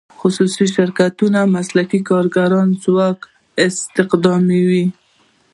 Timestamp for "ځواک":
2.83-3.19